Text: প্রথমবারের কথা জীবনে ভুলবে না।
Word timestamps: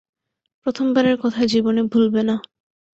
প্রথমবারের 0.65 1.15
কথা 1.17 1.41
জীবনে 1.45 1.81
ভুলবে 1.83 2.21
না। 2.23 2.35